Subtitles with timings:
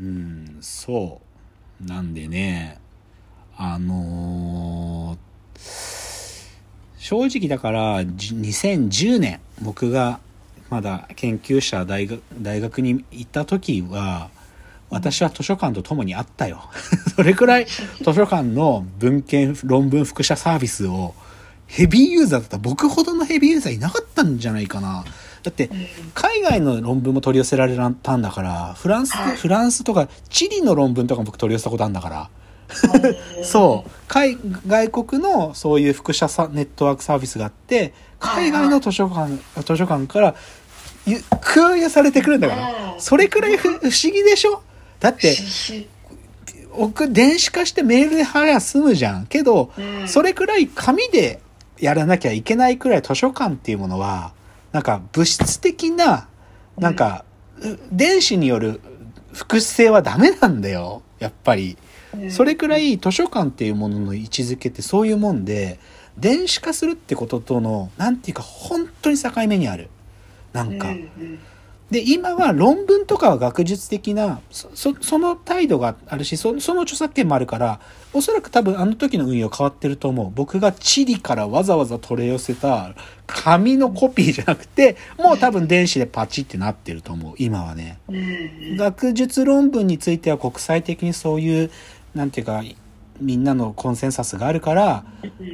[0.00, 1.20] うんそ
[1.82, 1.86] う。
[1.86, 2.78] なんでね
[3.56, 5.30] あのー
[6.98, 10.20] 正直だから2010年僕が
[10.68, 14.30] まだ研究者大学大学に行った時は
[14.90, 16.68] 私は図書館と共にあったよ。
[17.16, 21.14] それくらい図書館の文献論文複写サービスを
[21.66, 22.58] ヘビーユーザーだった。
[22.58, 25.04] 僕ほどのヘビーユーザーいなかったんじゃないかな。
[25.42, 25.70] だって
[26.14, 29.36] 海外の論文も取り寄せられたんだからフランスはい。
[29.36, 32.30] フランスとかチリの論文とかも僕取り寄せたことあるんだから。
[33.42, 33.90] そう。
[34.06, 39.32] 海外国のそういう複写さネットワークサービスがあって海外の図書館
[39.64, 40.34] 図書館から
[41.06, 42.68] ゆ空輸されてくるんだから。
[42.84, 44.62] うんそれくらいふ不思議でしょ？
[45.00, 45.34] だって
[46.76, 49.26] 僕電子化してメールで貼りゃ済むじゃん。
[49.26, 50.06] けどうん。
[50.08, 51.40] それくらい紙で
[51.78, 54.32] やらなきゃいけないくらい図書館っていうものは
[54.72, 56.28] なんか物質的な
[56.78, 57.24] なんか
[57.62, 58.80] う電子による
[59.32, 61.02] 複製はダメなんだよ。
[61.18, 61.76] やっぱり。
[61.76, 61.90] うん
[62.28, 65.78] それくらい図書館っていうものの位置づけってそういうもんで
[66.18, 69.90] 電子化するってこととのなんていうか本当に境目にある。
[70.52, 70.88] なんか、
[71.90, 77.80] で今は論文とかは学術的なそそその態度があるしそその著作権もあるから
[78.12, 80.30] おそらく多分あの時の運用変わってると思う。
[80.34, 82.94] 僕がチリからわざわざ取り寄せた
[83.26, 87.34] 紙のコピーじゃなくてもう多分電子でパチってなってると思う。
[87.38, 87.98] 今はね。
[88.08, 88.76] うん。
[88.76, 91.70] 学術論文については国際的にそういう
[92.14, 92.62] なんていうか
[93.20, 95.04] みんなのコンセンサスがあるから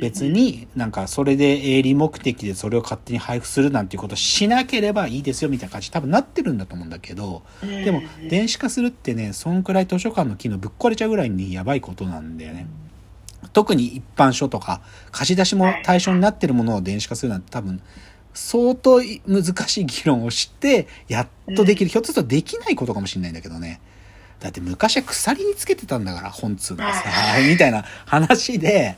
[0.00, 12.66] 別になんかそれで営利目的でそれを勝手に配布するなんていうことしなければいいですよみたいな感じ多分なってるんだと思うんだけどでも電子化するってねそんくらい図書館の機能ぶっ壊れちゃうぐらいにやばいことなんだよね。
[13.52, 14.80] 特に一般書とか
[15.12, 17.80] 貸し出しも対象になってるものを電子化するなんて多分
[18.34, 23.80] 相当難しい議論をしてやっとできる、ひょっとするとできないことかもしれないんだけどね
[24.40, 27.02] だって昔は鎖につけてたんだから本通がさ
[27.48, 28.96] みたいな話で。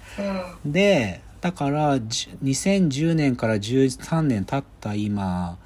[0.64, 0.72] うん。
[0.72, 5.56] でだからじ2010年から13年経った今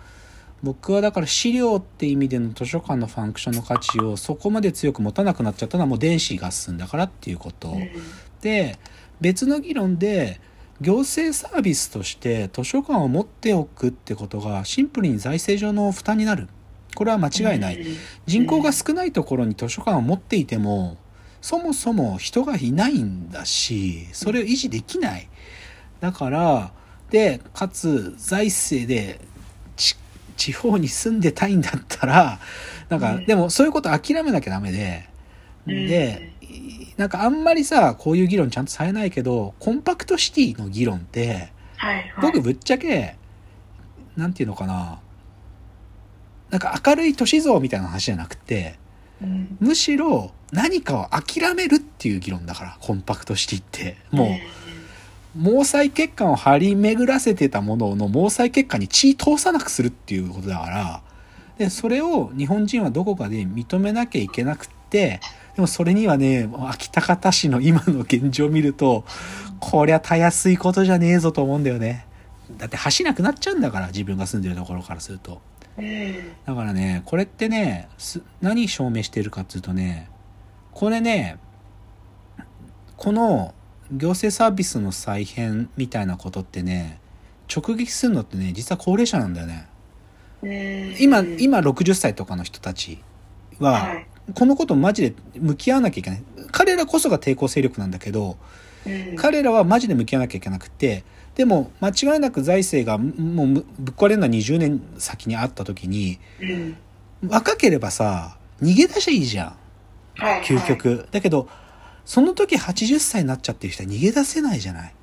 [0.63, 7.77] 僕はだから資料って意味での図書館のファンクションの価値をそこまで強く持たなくなっちゃったのはもう電子が進んだからっていうこと。
[8.43, 8.79] で
[9.21, 10.41] 別の議論で
[10.81, 16.49] 行政サービスとして図書館を持っておくってことがシンプルに財政上の負担になる
[16.95, 17.85] これは間違いない。
[18.27, 20.97] 人口が少ないところに図書館を持っていても
[21.41, 25.29] そもそも人がいないんだしそれを維持できない。
[26.01, 26.73] だから
[27.11, 29.21] でかつ財政で
[29.77, 29.97] ち
[30.37, 32.41] 地方に住んでたいんだったら
[32.89, 33.27] なんかうん。
[33.27, 35.09] でもそういうこと諦めなきゃダメで。
[35.67, 36.33] で
[36.97, 41.53] なんかあんまりさこういう議論ちゃんとされないけどコンパクトシティの議論って
[42.21, 43.17] 僕ぶっちゃけ
[44.17, 45.01] なんていうのかな
[46.53, 48.79] なんか明るい都市像みたいな話じゃなくて
[49.21, 49.57] うん。
[49.59, 53.97] むしろ何かを諦めるっていう議論だからコンパクトシティって。
[54.11, 54.29] もう
[55.35, 61.03] 毛細血管を張り巡らせてたものの毛細血管に血通さなくするっていうことだから
[61.57, 65.21] でそれを日本人はどこかで認めなきゃいけなくって
[65.55, 69.05] でもそれにはね秋田方市の今の現状を見ると
[69.59, 72.07] こりゃたやすいことじゃねえぞと思うんだよね。
[72.59, 75.33] だって橋なくなっちゃうんだから自分が住んでるところからすると。
[75.33, 75.52] うん
[76.45, 80.11] だからねこれってねす何証明してるかっていうとね
[80.73, 81.39] これね
[82.97, 83.55] この
[83.91, 87.01] 行政サービスの再編みたいなことってね
[87.55, 89.69] 直撃するのってね実は高齢者なんだよね。
[90.43, 90.97] うん。
[90.99, 93.03] 今今60歳とかの人たち
[93.59, 94.07] ははい。
[94.35, 96.23] このことマジで向き合わなきゃいけない。
[96.53, 98.37] 彼らこそが抵抗勢力なんだけどうん
[99.17, 101.05] 彼らはマジで向き合わなきゃいけなくて
[101.35, 106.77] でも間違いなく財政がもうむぶっ壊れるのは20年先にあった時にうん。
[107.29, 109.57] 若ければさ逃げ出しゃいいじゃん。
[110.45, 111.49] 究極、だけど
[112.05, 114.95] その時80歳になっちゃってる人は逃げ出せないじゃない。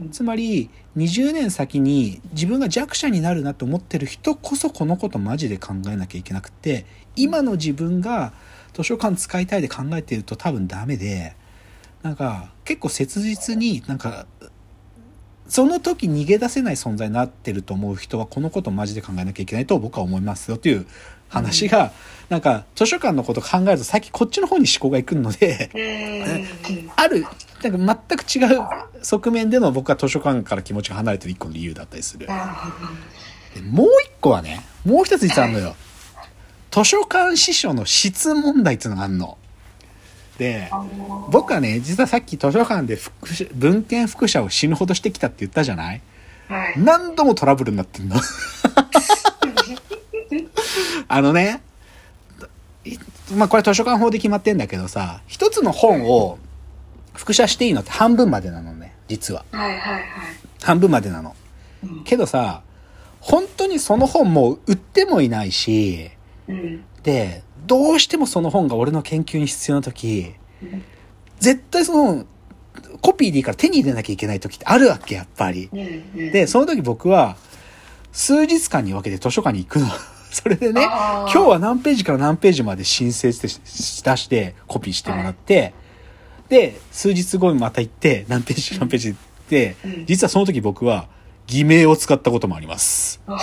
[0.00, 0.10] うん。
[0.10, 6.86] つまり20年先に自分が弱者になるなと思ってる人こそこのことマジで考えなきゃいけなくて
[7.16, 8.32] 今の自分が
[8.72, 11.36] 図書館使いたいで考えてると多分ダメで
[12.06, 14.26] なんか結構切実になんか
[15.48, 20.86] その時逃げ出せない存在になってると思う人はこのことマジで考えなきゃいけないと僕は思いますよという
[21.28, 21.90] 話が、
[22.28, 27.26] なんか図書館のこと考えると最近こっちの方に思考がいくのでうんある
[27.62, 28.64] なんか全く違う
[29.02, 32.28] 側面での僕は図書館から気持ちが離れてる一個の理由だったりする。
[33.70, 35.74] もう一個はね、もう一つ実はあるのよ。
[36.70, 39.38] 図書館司書の質問題っていうのがあるの。
[41.30, 42.98] 僕はね、実はさっき図書館で
[43.54, 46.02] 文献複写を死ぬほどしてきたって言ったじゃない？
[46.48, 48.16] はい何度もトラブルになってんの。
[51.08, 51.62] あのね、
[52.84, 52.96] い
[53.36, 56.38] まあこれ図書館法で決まってんだけどさ、一つの本を
[57.14, 59.44] 複写していいのって半分までなのね、実は。
[59.52, 60.02] はいはいはい。
[60.62, 61.34] 半分までなの。
[61.82, 62.62] うんけどさ、
[63.20, 66.10] 本当にその本もう売ってもいないし、
[66.48, 66.84] うん。
[67.02, 70.82] で、どうしてもその本が俺の研究に必要な時、うん
[71.38, 72.24] 絶対その、
[73.00, 75.68] コピーでいいから手に入れなきゃいけない時ってあるわけ、やっぱり。
[76.14, 77.36] で、その時僕は、
[78.12, 79.86] 数日間に分けて図書館に行くの。
[80.30, 85.72] それでね、今日は何ページから何ページまで申請してし出してコピーしてもらって、
[86.48, 89.14] で、数日後にまた行って、何ページ何ページっ
[89.48, 91.06] て、うん実はその時僕は
[91.46, 93.20] 偽名を使ったこともあります。
[93.26, 93.38] あ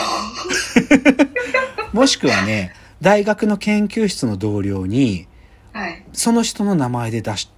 [1.94, 2.74] もしくはね、
[3.04, 5.28] 大学の研究室の同僚に、
[5.74, 6.06] はい。
[6.14, 7.52] その人の名前で出し、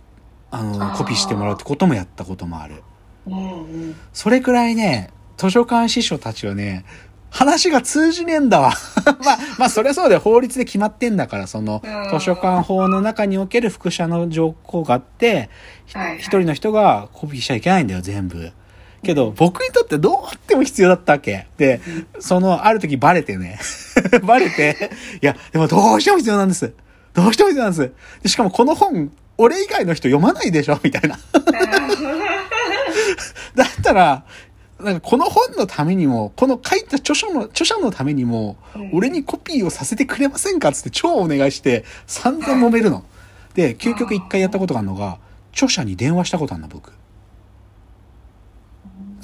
[0.49, 2.81] あの、コピーしてもらうってこともやったこともある。
[3.27, 3.95] うんうん。
[4.11, 6.83] それくらいね、図書館司書たちはね、
[7.29, 8.73] 話が通じねえんだわ。
[9.05, 15.51] まあ、まあ、そりゃそうで法律で決まってんだから、そのうん、図書館法の中における複写の条項があって、
[15.85, 18.51] ひはいはい一人の人がコピーしちゃいけないんだよ、全部。
[19.05, 21.47] けど、僕にとってどうあっても必要だったわけ。
[21.57, 21.79] で、
[22.19, 23.59] その、ある時バレてね。
[24.23, 24.91] バレて、
[25.21, 26.73] いや、でもどうしても必要なんです。
[27.13, 27.91] どうしても必要なんです。
[28.23, 30.79] でしかもこの本、俺以外の人読まないでしょ？
[30.83, 31.17] みたいな。
[33.55, 34.23] だったら、
[34.79, 40.71] なんかこの本のためにも、この書いた著書の、著者のためにもうん、俺にコピーをさせてくれませんか？
[40.73, 43.05] つって超お願いして、散々揉めるの。
[43.53, 45.17] で、究極一回やったことがあるのが、
[45.53, 46.91] 著者に電話したことあるの、僕。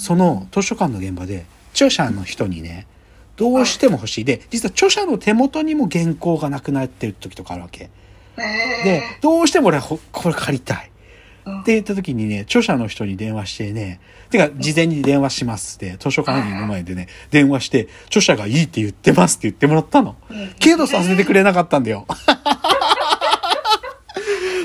[0.02, 2.88] その図書館の現場で、著者の人にね、
[3.36, 4.26] どうしても欲しい。
[4.26, 7.92] で、実は著者の手元にも原稿がなくなってる時とかあるわけ。
[8.84, 10.92] で、どうしても俺はほこれ借りたい。
[11.62, 14.00] って言った時にね、著者の人に電話してね、
[14.32, 20.16] てか、事前に電話しますって、図書館員の前でね、電話して、著者がいいって言ってますって言ってもらったの。
[20.58, 22.08] けどさせてくれなかったんだよ。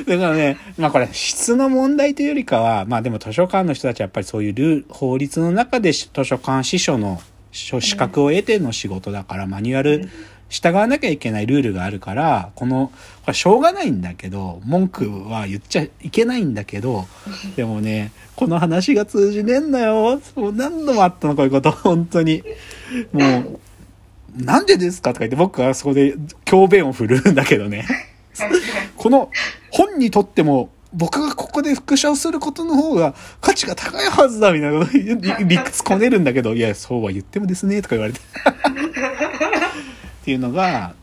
[0.06, 7.20] だからね、まあこれ質の問題というよりかは、まあでも図書館の人たちはやっぱりそういうルール、法律の中で図書館司書の
[7.52, 10.08] 書資格を得ての仕事だから、マニュアル
[10.48, 17.06] 従わなきゃいけないルールがあるから、この、これしょうがないんだけど、文句は言っちゃいけないんだけど、
[17.56, 20.20] でもね、この話が通じねえんだよ。
[20.36, 21.70] もう何度もあったの、こういうこと。
[21.82, 22.42] 本当に。
[23.12, 23.60] もう、
[24.36, 26.14] なんでですかとか言って僕はそこで
[26.44, 27.86] 教鞭を振るんだけどね。
[28.96, 29.30] この
[29.76, 35.14] 本にとっても僕がここで復唱することの方が価値が高いはずだみたいなこと理
[35.46, 38.20] 理屈こねるんだけど、 いや、そうは言ってもですね、とか言われて。
[38.20, 38.22] っ
[40.24, 40.94] ていうのが、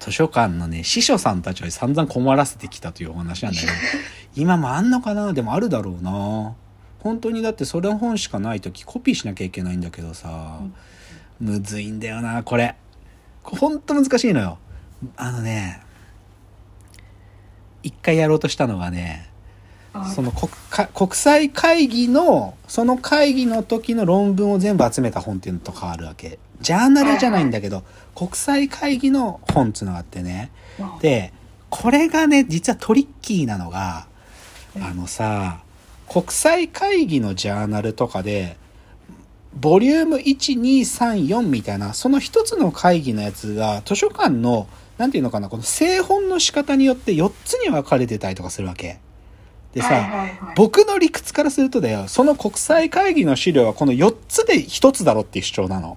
[0.00, 3.72] 図書館のね、司書さんたちを散々困らせてきたというお話なんだけど、
[4.34, 5.32] 今もあんのかな？
[5.32, 6.54] でもあるだろうな。
[6.98, 10.58] 本当にだってそれの本しかない時コピーしなきゃいけないんだけどさ、
[11.38, 12.74] むずいんだよな、これ。
[13.44, 14.58] ほんと難しいのよ。
[15.16, 15.83] あのね、
[17.84, 19.28] 一回やろうとしたのがね、
[20.14, 26.38] その国か国際会議の、その会議の時の論文を全部集めた本っていうのとかあるわけ。
[26.60, 27.84] ジャーナルじゃないんだけど、
[28.16, 30.50] 国際会議の本っていうのがあってね。
[31.00, 31.32] で、
[31.70, 34.06] これがね、実はトリッキーなのが、
[34.80, 35.60] あのさ、
[36.08, 38.56] 国際会議のジャーナルとかで、
[39.54, 44.66] ボリューム1、2、3、4みたいな、その一つの会議のやつが、図書館の、
[44.98, 48.98] なんていうのかな、この製本の仕方によって4つに分かれてたりとかするわけ。
[49.72, 55.96] でさ、はいはいはい僕の理屈からするとだよ、その国際会議の資料はこの4つで1つだろっていう主張なの。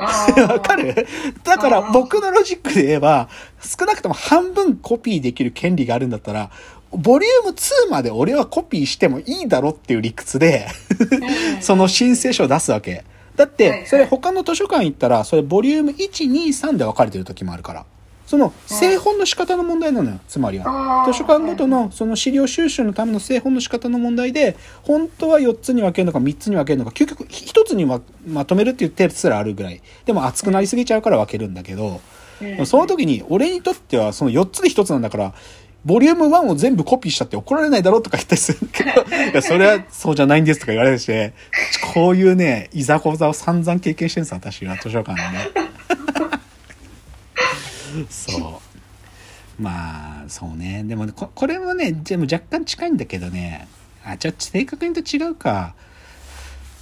[0.00, 1.06] わかる？
[1.44, 3.28] だから僕のロジックで言えば、
[3.60, 6.50] 少なくとも半分コピーできる権利があるんだったら、
[6.92, 10.66] ボリューム2まで俺はコピーしてもいいだろっていう理屈で、
[11.00, 13.04] うん その申請書を出すわけ。
[13.36, 17.84] だって、いそれ他の図書館行ったら、それボリューム1、2、3で分かれてる時もあるから。
[18.30, 21.04] その製本の仕方の問題なのよ、つまりは。
[21.04, 29.82] 図書館ごとのその資料収集のための製本の仕方の問題で、本当は4つに分けるのか3つに分けるのか、究極1つにままとめるって言ってるすらあるぐらい。
[30.04, 32.00] でも熱くなりすぎちゃうから分けるんだけど、
[32.40, 35.34] うんその時に俺にとってはその4つで1つなんだから、
[35.84, 38.90] ボリューム1を全部コピーしちゃって怒られないだろうとか言ったりするけど、
[39.32, 41.10] いや、それはそうじゃないんですとか言われるし、
[41.94, 45.59] こういうね、いざこざを散々経験してるんです私は図書館でね。
[48.08, 48.60] そ
[49.58, 49.62] う。
[49.62, 50.84] まあ、そうね。
[50.84, 53.68] でもね、ここれもね、でも若干近いんだけどね、
[54.04, 55.74] あ、ちょっと正確に言うと違うか。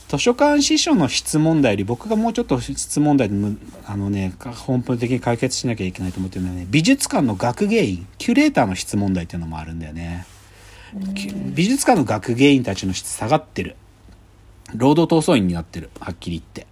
[0.09, 10.27] 図書館司書の質問題より僕がもうちょっと質問題でむあのねか根本的に解決しなきゃいけないと思ってるのはね美術館の学芸員キュレーターの質問題っていうのもあるんだよね、
[11.15, 13.77] き美術館の学芸員たちの質下がってる
[14.75, 16.68] 労働闘争員になってるはっきり言ってぶ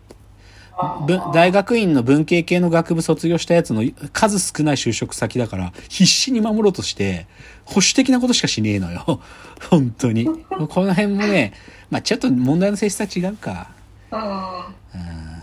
[1.33, 7.27] 大学院の文系系の学部卒業したやつの数少ない就職先だから、必死に守ろうとして、
[7.65, 9.21] 保守的なことしかしねえのよ。
[9.71, 10.27] 本当に。
[10.27, 11.55] この辺もね、
[11.91, 13.71] まあちょっと問題の性質は違うか。
[14.13, 14.21] うん。
[14.21, 15.43] うん。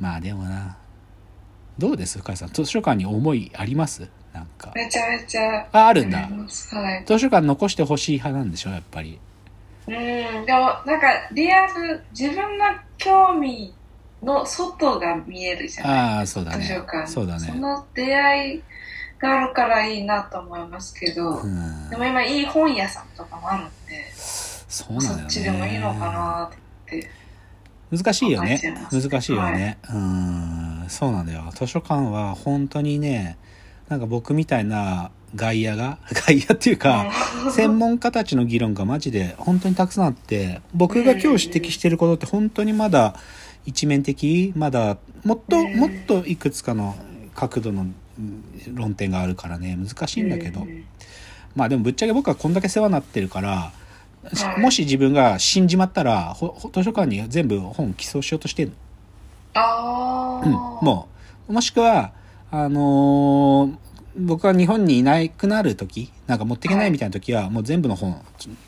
[0.00, 0.76] まあでもな。
[1.78, 2.18] どうです？
[2.18, 2.48] 深井さん。
[2.48, 4.08] 図書館に思いあります？
[4.32, 4.72] なんか。
[4.74, 5.66] めちゃめちゃ。
[5.72, 6.26] あ、あるんだは
[6.96, 7.04] い。
[7.06, 8.70] 図書館残してほしい派なんでしょ？
[8.70, 9.18] やっぱり。
[9.96, 10.46] うん。
[10.46, 12.64] でも、なんか、リアル、自分の
[12.98, 13.74] 興味
[14.22, 16.80] の外が見えるじゃないああ、そうだ図書ね。
[16.80, 17.06] 館。
[17.06, 17.40] そうだね。
[17.40, 18.62] その出会い
[19.18, 21.96] があるからいいなと思いますけど、うんで。
[21.96, 25.20] も今いい本屋さんとかもあるんで、そうなんだよね。
[25.22, 27.10] そっちでもいいのかなって。
[27.90, 28.60] 難しいよね
[28.92, 33.36] 難しいよね、うんそうなんだよ図書館は本当にね
[33.88, 37.10] なんか僕みたいな外野が外野っていうか、
[37.52, 43.14] 専門家たちの議論がマジで本当にたくさんあって僕が今日指摘してることって本当にまだ
[43.64, 46.96] 一面的まだもっとうんもっといくつかの
[47.34, 50.84] 角度のうん論点があるからね難しいんだけど、うん。
[51.54, 53.72] まあでもぶっちゃけ僕はこんだけ世話になってるから、
[54.34, 54.60] はい。
[54.60, 56.36] もし自分が死んじまったら
[56.72, 58.72] 図書館に全部本寄贈しようとしてる
[59.54, 61.08] ああ、うん、も
[61.48, 62.12] うもしくは
[62.50, 68.20] あのー僕が日本にいなくなる時なんか持っていけないみたいな時は、もう全部の本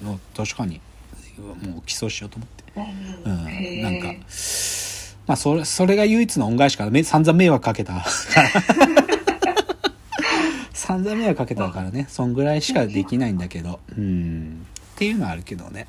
[0.03, 0.81] の図書館に
[1.39, 2.65] もう寄贈しようと思って、
[3.27, 4.15] うんなんか
[5.27, 8.05] まあそれそれが唯一の恩返しからめ散々迷惑かけた。
[10.73, 14.67] 散々迷惑かけたからねそんぐらいしかできないんだけどうん。
[14.95, 15.87] っていうのはあるけどね。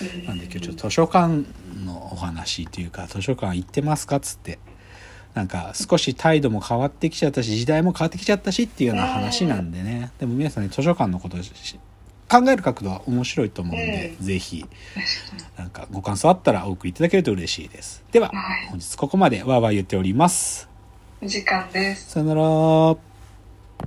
[0.00, 1.44] うんなんで今日ちょっと図書館
[1.84, 4.58] のお話というか図書館行ってますかっつって
[5.34, 10.10] なんか少し態度も変わってきちゃったし時代も変わってきちゃったしっていうような話なんでね。
[10.18, 14.64] でも皆さんね図書館のこと考える角度は面白いと思うんで、ぜひ
[15.58, 18.02] なんかご感想あったらお送りいただけると嬉しいです。
[18.10, 18.32] ではは
[18.64, 18.68] い。
[18.68, 20.68] 本日ここまでわーわー言っております。
[21.22, 22.10] お時間です。
[22.10, 23.11] さよなら